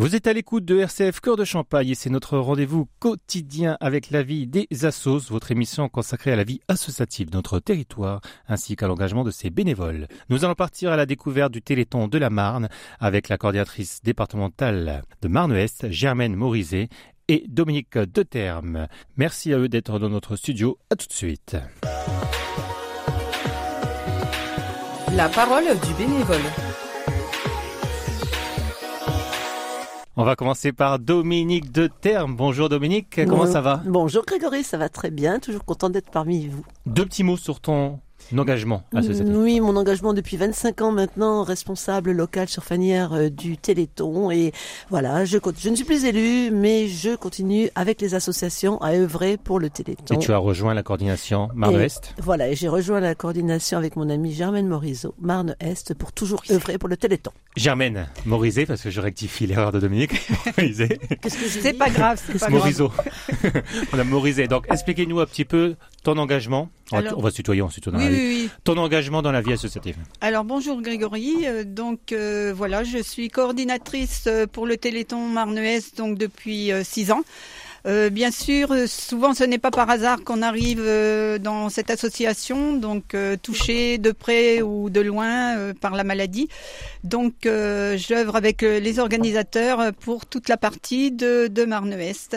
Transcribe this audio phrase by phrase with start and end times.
[0.00, 4.10] Vous êtes à l'écoute de RCF Cœur de Champagne et c'est notre rendez-vous quotidien avec
[4.10, 8.76] la vie des assos, votre émission consacrée à la vie associative de notre territoire ainsi
[8.76, 10.08] qu'à l'engagement de ses bénévoles.
[10.30, 15.02] Nous allons partir à la découverte du Téléthon de la Marne avec la coordinatrice départementale
[15.20, 16.88] de Marne-Ouest, Germaine Morizet
[17.28, 18.88] et Dominique Determe.
[19.18, 20.78] Merci à eux d'être dans notre studio.
[20.88, 21.58] À tout de suite.
[25.12, 26.69] La parole du bénévole.
[30.16, 32.34] On va commencer par Dominique Determe.
[32.34, 33.80] Bonjour Dominique, comment ça va?
[33.86, 36.64] Bonjour Grégory, ça va très bien, toujours content d'être parmi vous.
[36.84, 38.00] Deux petits mots sur ton
[38.36, 39.32] engagement associatif.
[39.34, 44.30] Oui, mon engagement depuis 25 ans maintenant, responsable local sur Fanière euh, du Téléthon.
[44.30, 44.52] Et
[44.88, 49.36] voilà, je, je ne suis plus élu, mais je continue avec les associations à œuvrer
[49.36, 50.14] pour le Téléthon.
[50.14, 54.08] Et tu as rejoint la coordination Marne-Ouest Voilà, et j'ai rejoint la coordination avec mon
[54.08, 57.32] ami Germaine Morizot, Marne-Est, pour toujours œuvrer pour le Téléthon.
[57.56, 60.12] Germaine Morizet, parce que je rectifie l'erreur de Dominique.
[60.56, 61.00] Morizet.
[61.20, 62.52] Qu'est-ce que j'ai C'est pas grave, c'est pas grave.
[62.52, 62.92] Morizot.
[63.92, 64.46] on a Morizet.
[64.46, 66.70] Donc, expliquez-nous un petit peu ton engagement.
[66.92, 68.16] On va, Alors- on va se tutoyer on a Oui, la vie.
[68.16, 68.50] oui, oui.
[68.64, 69.96] Ton engagement dans la vie associative.
[70.20, 71.46] Alors bonjour Grégory.
[71.46, 76.82] Euh, donc euh, voilà, je suis coordinatrice euh, pour le Téléthon Marne-Est donc depuis euh,
[76.84, 77.22] six ans.
[77.86, 81.90] Euh, bien sûr, euh, souvent ce n'est pas par hasard qu'on arrive euh, dans cette
[81.90, 86.48] association, donc euh, touché de près ou de loin euh, par la maladie.
[87.04, 92.36] Donc euh, j'œuvre avec les organisateurs pour toute la partie de, de Marne-Est.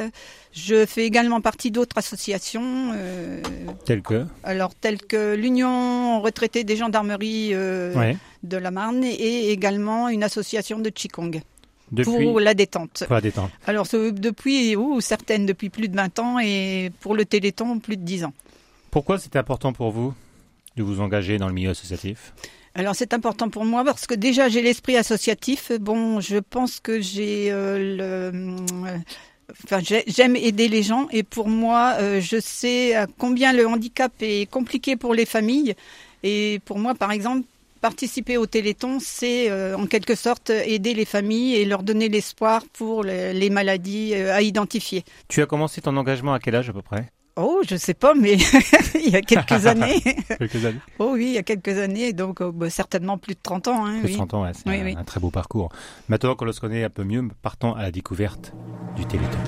[0.53, 2.91] Je fais également partie d'autres associations.
[2.95, 3.41] euh,
[3.85, 4.25] Tel que.
[4.43, 8.15] alors telles que l'Union retraitée des gendarmeries euh, Ouais.
[8.43, 11.41] de la Marne et également une association de Qigong
[11.93, 12.11] Depuis.
[12.25, 13.03] pour la détente.
[13.05, 13.51] Pour la détente.
[13.67, 18.01] Alors depuis, ou certaines depuis plus de 20 ans et pour le Téléthon plus de
[18.03, 18.33] 10 ans.
[18.91, 20.13] Pourquoi c'était important pour vous
[20.75, 22.33] de vous engager dans le milieu associatif?
[22.75, 25.71] Alors c'est important pour moi parce que déjà j'ai l'esprit associatif.
[25.79, 28.55] Bon, je pense que j'ai euh, le...
[29.65, 34.11] Enfin, j'ai- j'aime aider les gens et pour moi, euh, je sais combien le handicap
[34.21, 35.75] est compliqué pour les familles.
[36.23, 37.45] Et pour moi, par exemple,
[37.83, 42.63] participer au Téléthon, c'est euh, en quelque sorte aider les familles et leur donner l'espoir
[42.71, 45.03] pour les, les maladies euh, à identifier.
[45.27, 47.07] Tu as commencé ton engagement à quel âge à peu près?
[47.35, 48.37] Oh, je sais pas, mais
[48.95, 49.99] il y a quelques années.
[50.39, 50.79] Quelques années.
[50.99, 53.85] Oh oui, il y a quelques années, donc euh, bah, certainement plus de 30 ans.
[53.85, 54.15] Hein, Plus de oui.
[54.15, 54.95] 30 ans, ouais, c'est Oui, un, oui.
[54.97, 55.67] un très beau parcours.
[56.07, 58.53] Maintenant qu'on le connaît un peu mieux, partons à la découverte
[58.95, 59.39] du Téléthon.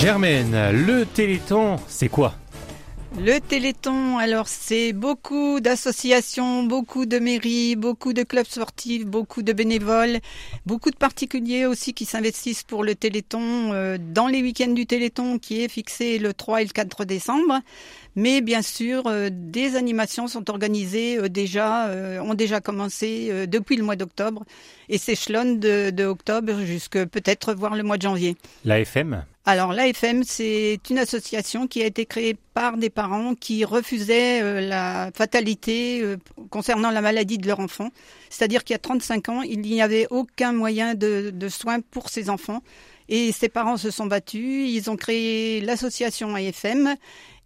[0.00, 2.32] Germaine, le Téléthon, c'est quoi?
[3.18, 9.52] Le Téléthon, alors c'est beaucoup d'associations, beaucoup de mairies, beaucoup de clubs sportifs, beaucoup de
[9.52, 10.20] bénévoles,
[10.64, 15.38] beaucoup de particuliers aussi qui s'investissent pour le Téléthon euh, dans les week-ends du Téléthon
[15.38, 17.60] qui est fixé le 3 et le 4 décembre.
[18.16, 21.90] Mais bien sûr, euh, des animations sont organisées euh, déjà,
[22.22, 24.44] ont déjà commencé depuis le mois d'octobre
[24.88, 28.38] et s'échelonnent de, de octobre jusque peut-être voir le mois de janvier.
[28.64, 33.64] La FM Alors l'AFM, c'est une association qui a été créée par des parents qui
[33.64, 36.18] refusaient euh, la fatalité euh,
[36.50, 37.88] concernant la maladie de leur enfant.
[38.28, 42.10] C'est-à-dire qu'il y a 35 ans, il n'y avait aucun moyen de, de soins pour
[42.10, 42.62] ces enfants.
[43.08, 46.94] Et ces parents se sont battus, ils ont créé l'association AFM.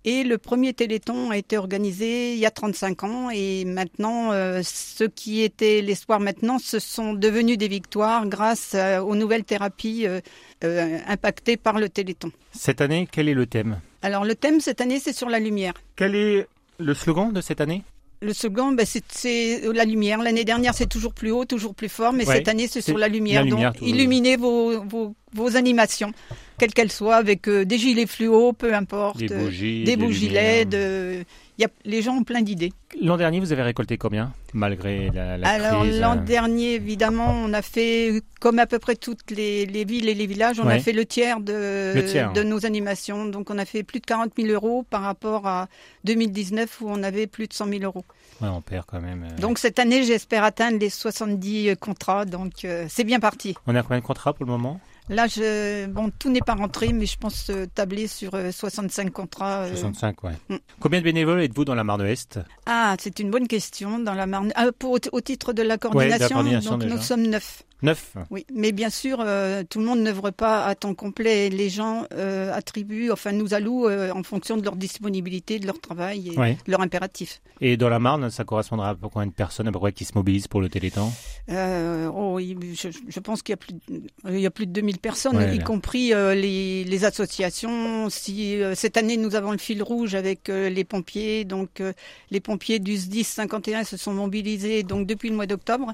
[0.07, 4.61] Et le premier téléthon a été organisé il y a 35 ans et maintenant, euh,
[4.63, 10.07] ce qui était l'espoir maintenant, ce sont devenus des victoires grâce euh, aux nouvelles thérapies
[10.07, 12.31] euh, impactées par le téléthon.
[12.53, 13.81] Cette année, quel est le thème?
[14.03, 15.73] Alors le thème cette année, c'est sur la lumière.
[15.97, 16.47] Quel est
[16.79, 17.83] le slogan de cette année?
[18.21, 20.19] Le second, ben, c'est- la lumière.
[20.23, 22.97] L'année dernière, c'est toujours plus haut, toujours plus fort, mais Ouais, cette année, c'est sur
[22.97, 23.43] la lumière.
[23.45, 26.13] la lumière, Donc, illuminez vos, vos, vos animations,
[26.59, 30.03] quelles qu'elles soient, avec euh, des gilets fluo, peu importe, Des euh, bougies, des des
[30.03, 30.65] bougies lumières.
[30.65, 30.75] LED.
[30.75, 31.25] euh,
[31.57, 32.73] il y a, les gens ont plein d'idées.
[33.01, 37.31] L'an dernier, vous avez récolté combien Malgré la, la Alors crise l'an euh, dernier, évidemment,
[37.31, 40.67] on a fait, comme à peu près toutes les, les villes et les villages, on
[40.67, 40.75] Ouais.
[40.75, 42.33] a fait le tiers, de, Le tiers.
[42.33, 43.25] de nos animations.
[43.27, 45.69] Donc on a fait plus de 40 000 euros par rapport à
[46.05, 48.05] 2019 où on avait plus de 100 000 euros.
[48.41, 49.25] Ouais, on perd quand même.
[49.31, 49.41] euh.
[49.41, 52.25] Donc cette année, j'espère atteindre les 70 contrats.
[52.25, 53.55] Donc euh, c'est bien parti.
[53.69, 54.81] On a combien de contrats pour le moment?
[55.11, 59.11] Là, je, bon, tout n'est pas rentré, mais je pense euh, tabler sur euh, 65
[59.13, 59.65] contrats.
[59.65, 59.71] euh.
[59.77, 60.33] 65, ouais.
[60.49, 60.57] Mm.
[60.81, 63.99] Combien de bénévoles êtes-vous dans la Marne-Ouest Ah, c'est une bonne question.
[63.99, 67.65] Dans la Marne, ah, pour, au, titre de la coordination, coordination donc nous sommes neuf.
[67.83, 71.51] Neuf Oui, mais bien sûr, euh, tout le monde n'œuvre pas à temps complet.
[71.51, 75.81] Les gens euh, attribuent, enfin nous allouent euh, en fonction de leur disponibilité, de leur
[75.81, 76.37] travail et
[76.67, 77.43] de leur impératif.
[77.61, 80.13] Et dans la Marne, ça correspondra à combien de personnes à peu près qui se
[80.15, 81.11] mobilisent pour le Téléthon?
[81.49, 84.99] Oh, je, je pense qu'il y a plus, de- il y a plus de 2000
[84.99, 88.09] personnes, Ouais, y compris les, les associations.
[88.11, 91.83] Si cette année nous avons le fil rouge avec les pompiers, donc
[92.31, 95.93] les pompiers du SDIS 51 se sont mobilisés donc depuis le mois d'octobre.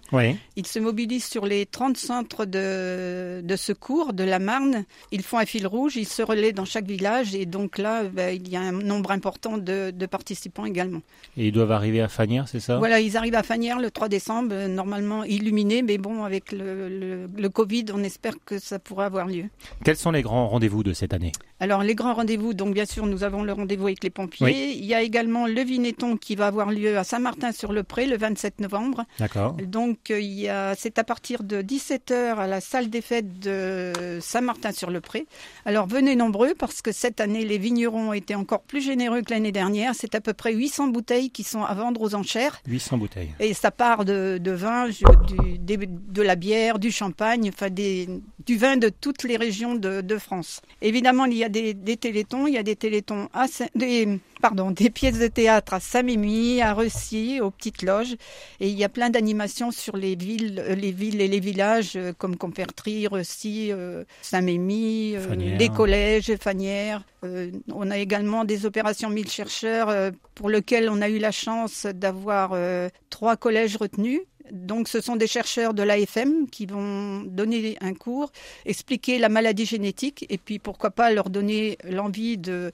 [0.57, 4.85] Ils se mobilisent sur les 30 centres de, de secours de la Marne.
[5.13, 8.35] Ils font un fil rouge, ils se relaient dans chaque village et donc là, ben,
[8.35, 11.01] il y a un nombre important de, de participants également.
[11.37, 12.79] Et ils doivent arriver à Fanière, c'est ça?
[12.79, 16.89] Voilà, ils arrivent à Fanière le 3 décembre, euh, normalement illuminés, mais bon, avec le,
[16.89, 19.45] le, le Covid, on espère que ça pourra avoir lieu.
[19.85, 21.33] Quels sont les grands rendez-vous de cette année?
[21.61, 24.47] Alors, les grands rendez-vous, donc bien sûr, nous avons le rendez-vous avec les pompiers.
[24.47, 24.77] Oui.
[24.79, 29.05] Il y a également le Vinetton qui va avoir lieu à Saint-Martin-sur-le-Pré le 27 novembre.
[29.19, 29.53] D'accord.
[29.67, 33.39] Donc, euh, il y a, c'est à partir de 17h à la salle des fêtes
[33.41, 35.27] de Saint-Martin-sur-le-Pré.
[35.65, 39.31] Alors, venez nombreux parce que cette année, les vignerons ont été encore plus généreux que
[39.31, 39.95] l'année dernière.
[39.95, 42.61] C'est à peu près 800 bouteilles qui sont à vendre aux enchères.
[42.67, 43.35] 800 bouteilles.
[43.41, 48.09] Et ça part de, de vin, du, de la bière, du champagne, enfin des,
[48.51, 50.61] du vin de toutes les régions de, de France.
[50.83, 54.19] Évidemment, il y a des, des télétons, il y a des télétons à Saint- des,
[54.43, 58.17] pardon, des pièces de théâtre à Saint-Mémy, à Ressy, aux petites loges,
[58.59, 61.93] et il y a plein d'animations sur les villes, euh, les villes et les villages
[61.95, 65.15] euh, comme Compertry, Ressy, euh, Saint-Mémy,
[65.57, 67.05] des collèges, Fanière.
[67.23, 71.87] Euh, on a également des opérations 1000 chercheurs pour lesquelles on a eu la chance
[71.87, 72.57] d'avoir
[73.11, 74.21] trois collèges retenus.
[74.53, 78.31] Donc, ce sont des chercheurs de l'AFM qui vont donner un cours,
[78.65, 82.73] expliquer la maladie génétique et puis pourquoi pas leur donner l'envie de,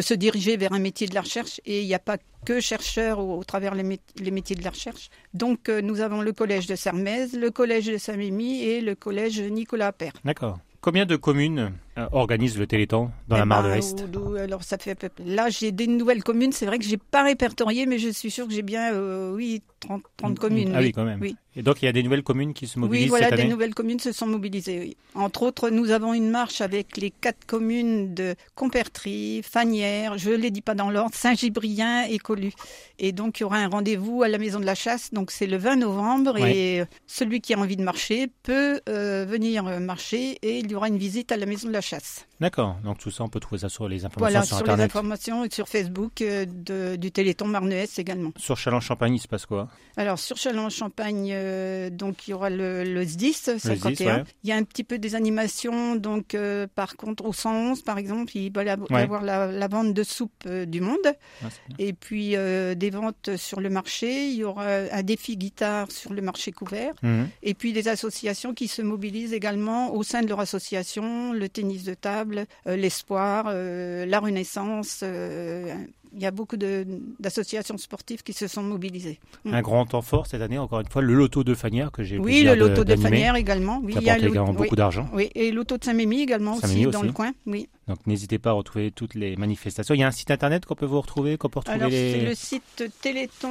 [0.00, 1.60] se diriger vers un métier de la recherche.
[1.66, 4.70] Et il n'y a pas que chercheurs au, travers les, mét- les métiers de la
[4.70, 5.10] recherche.
[5.34, 9.40] Donc, euh, nous avons le collège de Sermez, le collège de Saint-Mémy et le collège
[9.40, 10.12] Nicolas Appert.
[10.24, 10.58] D'accord.
[10.80, 14.30] Combien de communes euh, organisent le Téléthon dans Eh la Mare de ben, l'Est ou-
[14.30, 14.96] ou- Alors ça fait
[15.26, 16.52] là j'ai des nouvelles communes.
[16.52, 19.62] C'est vrai que j'ai pas répertorié, mais je suis sûre que j'ai bien euh, oui
[19.80, 20.72] 30, 30 communes.
[20.74, 21.20] Ah oui, quand même.
[21.20, 21.36] Oui.
[21.54, 23.44] Et donc il y a des nouvelles communes qui se mobilisent Oui, voilà, cette des
[23.48, 24.78] nouvelles communes se sont mobilisées.
[24.80, 24.96] oui.
[25.14, 30.36] Entre autres, nous avons une marche avec les quatre communes de Compertry, Fanière, je ne
[30.36, 32.52] les dis pas dans l'ordre, Saint-Gibrien et Colu.
[32.98, 35.12] Et donc, il y aura un rendez-vous à la Maison de la Chasse.
[35.12, 36.36] Donc, c'est le 20 novembre.
[36.36, 40.70] Et euh, celui qui a envie de marcher peut euh, venir euh, marcher et il
[40.70, 41.87] y aura une visite à la Maison de la Chasse.
[41.88, 42.27] delicious.
[42.40, 42.76] D'accord.
[42.84, 45.44] Donc tout ça, on peut trouver ça sur les informations Voilà, sur, sur, les informations
[45.44, 48.30] et sur Facebook euh, de- du Téléthon Marneès également.
[48.36, 49.68] Sur Châlons-Champagne, il se passe quoi?
[49.96, 54.18] Alors sur Châlons-Champagne, euh, donc il y aura le, le SDIS 51.
[54.18, 54.24] ouais.
[54.44, 57.98] Il y a un petit peu des animations, donc euh, par contre au 111 par
[57.98, 59.26] exemple, il va y avoir Ouais.
[59.26, 60.96] la, la vente de soupe du monde
[61.42, 61.46] Ah,
[61.80, 64.28] et puis des ventes sur le marché.
[64.28, 67.28] Il y aura un défi guitare sur le marché couvert Mhm.
[67.42, 71.82] et puis des associations qui se mobilisent également au sein de leur association, le tennis
[71.84, 72.27] de table,
[72.66, 75.00] euh, l'espoir, euh, la renaissance.
[75.02, 75.74] euh,
[76.14, 76.86] il y a beaucoup de-
[77.20, 79.20] d'associations sportives qui se sont mobilisées.
[79.44, 79.52] Mm.
[79.52, 82.16] Un grand temps fort cette année, encore une fois, le loto de Fanière que j'ai
[82.18, 83.78] Oui, le loto de, d'animer, Fanière également.
[83.84, 85.06] Oui, il y a également oui, beaucoup d'argent.
[85.12, 87.32] oui, et l'auto de Saint-Mémy également aussi, dans le coin.
[87.44, 87.68] Oui.
[87.88, 89.94] Donc n'hésitez pas à retrouver toutes les manifestations.
[89.94, 92.12] Il y a un site internet qu'on peut vous retrouver, qu'on peut retrouver Alors, les...
[92.12, 93.50] c'est le site Téléthon,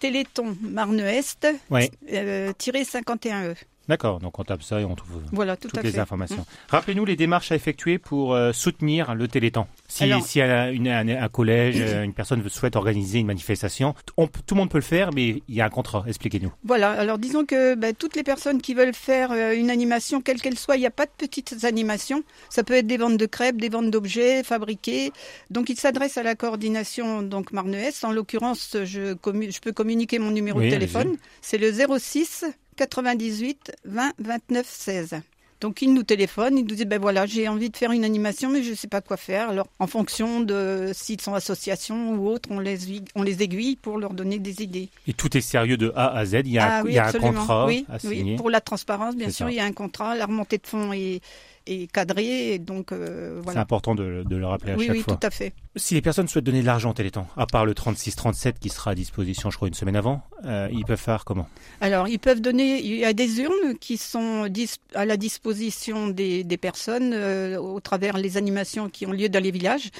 [0.00, 1.90] Téléthon Marne-Est, Ouais.
[2.12, 3.54] euh, tiré 51E.
[3.88, 5.98] D'accord, donc on tape ça et on trouve Voilà, tout toutes les fait.
[5.98, 6.46] Informations.
[6.68, 9.66] Rappelez-nous les démarches à effectuer pour euh, soutenir le Téléthon.
[9.88, 13.94] Si, Alors- si un, une- un- un collège, euh, une personne souhaite organiser une manifestation,
[14.16, 16.04] on tout le monde peut le faire, mais il y a un contrat.
[16.06, 16.52] Expliquez-nous.
[16.64, 20.40] Voilà, alors disons que ben, toutes les personnes qui veulent faire euh, une animation, quelle
[20.40, 22.22] qu'elle soit, il n'y a pas de petites animations.
[22.48, 25.12] Ça peut être des ventes de crêpes, des ventes d'objets fabriqués.
[25.50, 28.04] Donc il s'adresse à la coordination donc Marne-Est.
[28.04, 31.16] En l'occurrence, je, commu- je peux communiquer mon numéro Oui, de téléphone.
[31.42, 32.44] C'est le 06
[32.76, 35.14] 98 20 29 16.
[35.60, 38.50] Donc il nous téléphone, il nous dit ben voilà j'ai envie de faire une animation
[38.50, 39.48] mais je ne sais pas quoi faire.
[39.48, 43.76] Alors en fonction de s'ils sont associations ou autres, on les, aiguille- on les aiguille
[43.76, 44.90] pour leur donner des idées.
[45.06, 46.34] Et tout est sérieux de A à Z?
[46.44, 47.32] Il y a, un, Ah il oui, y a un absolument.
[47.40, 49.52] contrat oui, à oui, pour la transparence, bien sûr, ça.
[49.52, 50.14] il y a un contrat.
[50.14, 51.20] La remontée de fonds est,
[51.66, 53.60] et donc euh, C'est voilà.
[53.60, 55.16] important de, de le rappeler à Oui, chaque oui, fois.
[55.16, 55.52] tout à fait.
[55.76, 58.92] Si les personnes souhaitent donner de l'argent au Téléthon, à part le 36-37 qui sera
[58.92, 61.48] à disposition, je crois, une semaine avant, euh, ils peuvent faire comment?
[61.80, 62.80] Alors, ils peuvent donner.
[62.80, 64.48] Il y a des urnes qui sont
[64.94, 69.42] à la disposition des, des personnes euh, au travers les animations qui ont lieu dans
[69.42, 69.90] les villages.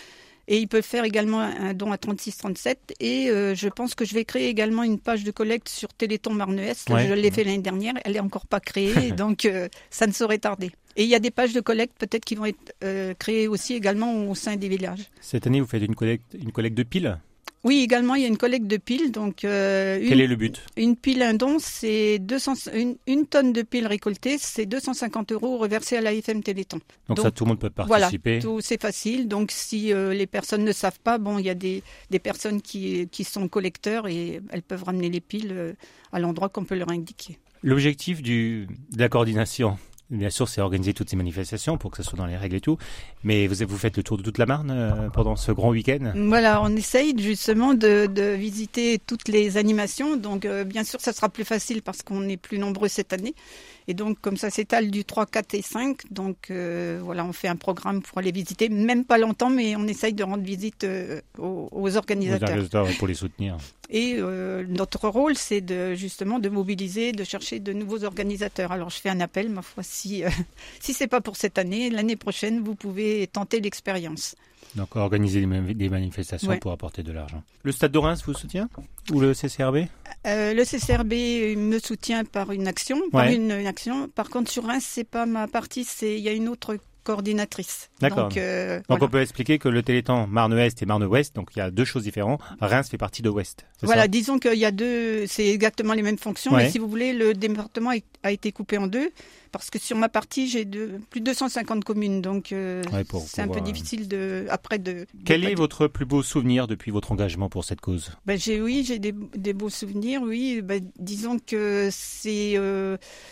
[0.46, 2.96] Et ils peuvent faire également un don à 3637.
[3.00, 6.34] Et euh, je pense que je vais créer également une page de collecte sur Téléthon
[6.34, 6.90] Marne-Est.
[6.90, 7.06] Ouais.
[7.08, 7.94] Je l'ai fait l'année dernière.
[8.04, 10.70] Elle est encore pas créée, donc euh, ça ne saurait tarder.
[10.96, 13.74] Et il y a des pages de collecte peut-être qui vont être euh, créées aussi
[13.74, 15.10] également au sein des villages.
[15.20, 17.18] Cette année, vous faites une collecte, une collecte de piles?
[17.64, 19.10] Oui, également, il y a une collecte de piles.
[19.10, 20.62] Donc, euh, Quel est le but?
[20.76, 25.56] Une pile, un don, c'est 200, une, une, tonne de piles récoltées, c'est 250 euros
[25.56, 26.76] reversés à l'AFM Téléthon.
[27.08, 28.40] Donc, donc, ça, tout le monde peut participer.
[28.40, 29.28] Voilà, c'est facile.
[29.28, 32.60] Donc, si euh, les personnes ne savent pas, bon, il y a des, des personnes
[32.60, 35.72] qui, qui sont collecteurs et elles peuvent ramener les piles euh,
[36.12, 37.38] à l'endroit qu'on peut leur indiquer.
[37.62, 39.78] L'objectif de la coordination,
[40.10, 42.60] Bien sûr, c'est organiser toutes ces manifestations pour que ce soit dans les règles et
[42.60, 42.76] tout.
[43.22, 46.12] Mais vous, vous faites le tour de toute la Marne euh, pendant ce grand week-end?
[46.14, 50.16] Voilà, on essaye justement de, visiter toutes les animations.
[50.16, 53.34] Donc, euh, bien sûr, ça sera plus facile parce qu'on est plus nombreux cette année.
[53.86, 57.48] Et donc, comme ça s'étale du 3, 4 et 5, donc euh, voilà, on fait
[57.48, 61.20] un programme pour aller visiter, même pas longtemps, mais on essaye de rendre visite euh,
[61.38, 62.88] aux, aux, organisateurs.
[62.88, 63.58] Aux pour les soutenir.
[63.90, 68.72] Et euh, notre rôle, c'est de justement de mobiliser, de chercher de nouveaux organisateurs.
[68.72, 70.22] Alors, je fais un appel, ma foi, si
[70.80, 74.34] si c'est pas pour cette année, l'année prochaine, vous pouvez tenter l'expérience.
[74.76, 76.58] Donc organiser des manifestations ouais.
[76.58, 77.42] pour apporter de l'argent.
[77.62, 78.68] Le Stade de Reims vous soutient
[79.12, 79.86] Ou le CCRB
[80.26, 83.34] euh, Le CCRB me soutient par une action, par ouais.
[83.34, 84.08] une, une, action.
[84.08, 87.90] Par contre, sur Reims, c'est pas ma partie, c'est il y a une autre coordinatrice.
[88.00, 88.28] D'accord.
[88.28, 89.04] Donc, euh, donc voilà.
[89.04, 92.02] on peut expliquer que le Téléthon Marne-Ouest et Marne-Ouest, donc il y a deux choses
[92.02, 92.40] différentes.
[92.60, 93.64] Reims fait partie de Ouest.
[93.82, 96.64] Voilà, disons qu'il y a deux, c'est exactement les mêmes fonctions, ouais.
[96.64, 97.90] mais si vous voulez, le département
[98.22, 99.12] a été coupé en deux
[99.54, 103.40] parce que sur ma partie, j'ai de, plus de 250 communes, donc euh, ouais, c'est
[103.40, 103.62] un peu euh...
[103.62, 105.06] difficile de après de.
[105.24, 108.10] Quel de est votre plus beau souvenir depuis votre engagement pour cette cause?
[108.26, 110.60] Ben, j'ai oui, j'ai des, des, beaux souvenirs, oui.
[110.60, 112.58] Ben, disons que c'est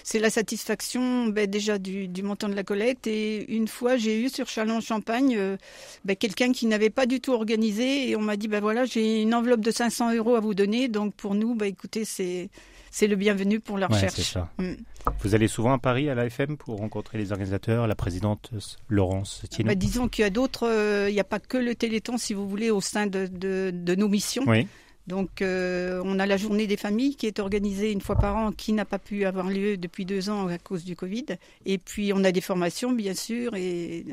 [0.04, 4.22] c'est la satisfaction ben, déjà du, du, montant de la collecte et une fois j'ai
[4.22, 5.56] eu sur Chalon-Champagne euh,
[6.04, 9.22] ben, quelqu'un qui n'avait pas du tout organisé et on m'a dit ben voilà j'ai
[9.22, 12.50] une enveloppe de 500 euros à vous donner donc pour nous ben écoutez c'est
[12.92, 14.18] c'est le bienvenu pour la recherche.
[14.18, 14.50] Ouais, ça.
[14.58, 14.74] Mm.
[15.20, 18.50] Vous allez souvent à Paris à l'AFM pour rencontrer les organisateurs, la présidente
[18.88, 21.74] Laurence Tino bah, Disons qu'il y a d'autres, euh, il n'y a pas que le
[21.74, 24.44] Téléthon, si vous voulez, au sein de, de, de nos missions.
[24.46, 24.68] Oui.
[25.06, 28.52] Donc, euh, on a la journée des familles qui est organisée une fois par an,
[28.52, 31.26] qui n'a pas pu avoir lieu depuis deux ans à cause du Covid.
[31.66, 34.04] Et puis, on a des formations, bien sûr, et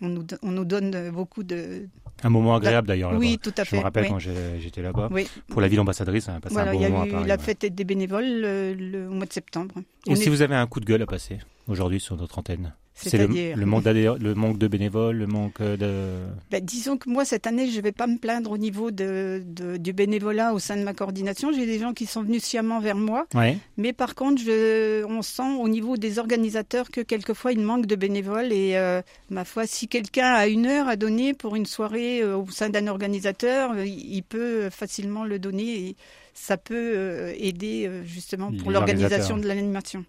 [0.00, 1.86] on nous, on nous donne beaucoup de,
[2.24, 3.12] un moment agréable d'ailleurs.
[3.14, 3.76] Oui, tout à fait.
[3.76, 4.10] Je me rappelle oui.
[4.10, 5.08] quand j'étais là-bas.
[5.10, 5.28] Oui.
[5.48, 7.08] Pour la ville ambassadrice, on a passé voilà, un bon il y a moment eu
[7.08, 7.42] à Paris, la ouais.
[7.42, 9.74] fête des bénévoles le, le, au mois de septembre.
[10.06, 10.28] Et on si est...
[10.28, 13.66] vous avez un coup de gueule à passer aujourd'hui sur notre antenne c'est le, le,
[13.66, 16.18] manque le manque de bénévoles, le manque de...
[16.50, 19.42] Ben, disons que moi, cette année, je ne vais pas me plaindre au niveau de,
[19.46, 21.52] de, du bénévolat au sein de ma coordination.
[21.52, 23.26] J'ai des gens qui sont venus sciemment vers moi.
[23.34, 23.56] Ouais.
[23.76, 27.96] Mais par contre, je, on sent au niveau des organisateurs que quelquefois, il manque de
[27.96, 28.52] bénévoles.
[28.52, 32.36] Et euh, ma foi, si quelqu'un a une heure à donner pour une soirée euh,
[32.36, 35.88] au sein d'un organisateur, il peut facilement le donner.
[35.88, 35.96] Et
[36.34, 40.04] ça peut euh, aider justement pour l'organisation de l'animation.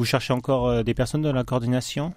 [0.00, 2.14] Vous cherchez encore euh, des personnes dans la coordination?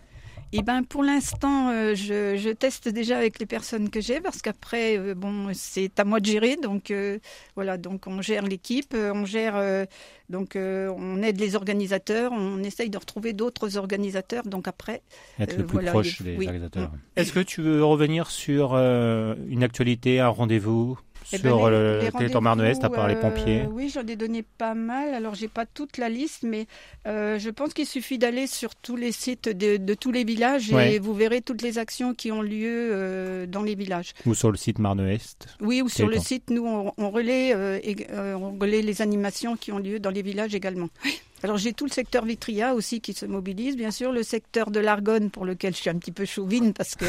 [0.53, 4.41] Eh ben, pour l'instant, euh, je, je, teste déjà avec les personnes que j'ai parce
[4.41, 6.55] qu'après, euh, bon, c'est à moi de gérer.
[6.55, 7.19] Donc euh,
[7.55, 9.83] voilà, donc on gère l'équipe, on gère, euh,
[10.29, 14.43] donc on aide les organisateurs, on essaye de retrouver d'autres organisateurs.
[14.43, 15.01] Donc après,
[15.37, 16.45] être le plus voilà, proche des oui.
[16.45, 16.91] organisateurs.
[17.17, 20.97] Est-ce que tu veux revenir sur une actualité, un rendez-vous?
[21.31, 24.43] Eh sur ben, le territoire Marne-Est, à part les pompiers euh, Oui, j'en ai donné
[24.43, 25.13] pas mal.
[25.13, 26.67] Alors, j'ai pas toute la liste, mais
[27.07, 30.71] euh, je pense qu'il suffit d'aller sur tous les sites de, de tous les villages
[30.71, 30.95] ouais.
[30.95, 34.13] et vous verrez toutes les actions qui ont lieu euh, dans les villages.
[34.25, 37.49] Ou sur le site Marne-Est Oui, ou sur le site, nous, on, on relaie,
[37.83, 40.89] et, on relaie les animations qui ont lieu dans les villages également.
[41.43, 44.79] Alors j'ai tout le secteur Vitria aussi qui se mobilise, bien sûr, le secteur de
[44.79, 47.05] l'Argonne pour lequel je suis un petit peu chauvine parce que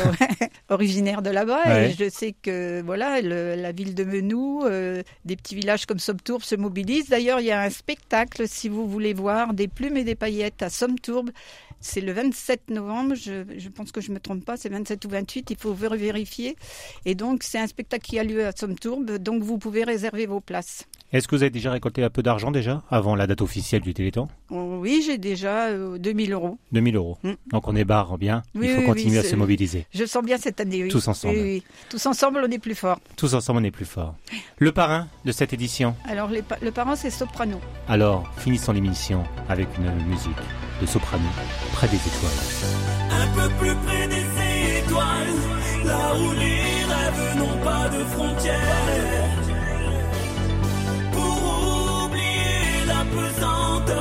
[0.69, 1.91] originaire de là-bas ouais.
[1.91, 6.01] et je sais que voilà le, la ville de Menou, euh, des petits villages comme
[6.01, 7.09] Somtourbe se mobilisent.
[7.09, 10.63] D'ailleurs, il y a un spectacle si vous voulez voir des plumes et des paillettes
[10.63, 11.31] à Somtourbe.
[11.81, 15.05] C'est le 27 novembre, je, je, pense que je ne me trompe pas, c'est 27
[15.05, 16.57] ou 28, il faut vérifier.
[17.05, 20.41] Et donc, c'est un spectacle qui a lieu à Somtourbe, donc vous pouvez réserver vos
[20.41, 20.87] places.
[21.15, 23.95] Est-ce que vous avez déjà récolté un peu d'argent déjà, avant la date officielle du
[23.95, 24.27] Téléthon?
[24.51, 26.59] Oh, Oui, j'ai déjà euh, 2000 euros.
[26.73, 27.19] 2000 euros.
[27.23, 27.33] Mm.
[27.53, 29.87] Donc on est barre bien, oui, il faut oui, continuer oui, à se mobiliser.
[29.95, 30.89] Je sens bien cette année, oui.
[30.89, 31.37] Tous ensemble.
[31.39, 32.99] Oui, Tous ensemble, on est plus fort.
[33.17, 34.17] Tous ensemble, on est plus fort.
[34.59, 35.95] Le parrain de cette édition?
[36.09, 37.61] Alors, les, le parrain, c'est Soprano.
[37.87, 40.33] Alors, finissons l'émission avec une musique
[40.81, 41.23] de soprano,
[41.75, 42.33] près des étoiles.
[43.13, 49.24] Un peu plus près des étoiles, là où les rêves n'ont pas de frontières.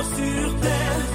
[0.04, 1.13] Sur terre.